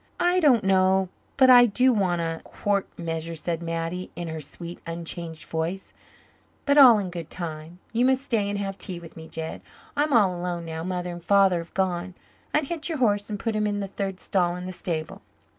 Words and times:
"I 0.19 0.39
don't 0.39 0.63
know 0.63 1.09
but 1.37 1.51
I 1.51 1.67
do 1.67 1.93
want 1.93 2.21
a 2.21 2.41
quart 2.43 2.87
measure," 2.97 3.35
said 3.35 3.61
Mattie, 3.61 4.09
in 4.15 4.29
her 4.29 4.41
sweet, 4.41 4.79
unchanged 4.87 5.43
voice, 5.47 5.93
"but 6.65 6.75
all 6.79 6.97
in 6.97 7.11
good 7.11 7.29
time. 7.29 7.77
You 7.93 8.05
must 8.05 8.23
stay 8.23 8.49
and 8.49 8.57
have 8.57 8.79
tea 8.79 8.99
with 8.99 9.15
me, 9.15 9.27
Jed. 9.27 9.61
I'm 9.95 10.11
all 10.11 10.35
alone 10.35 10.65
now 10.65 10.83
Mother 10.83 11.11
and 11.11 11.23
Father 11.23 11.59
have 11.59 11.75
gone. 11.75 12.15
Unhitch 12.51 12.89
your 12.89 12.97
horse 12.97 13.29
and 13.29 13.39
put 13.39 13.55
him 13.55 13.67
in 13.67 13.79
the 13.79 13.85
third 13.85 14.19
stall 14.19 14.55
in 14.55 14.65
the 14.65 14.71
stable." 14.71 15.21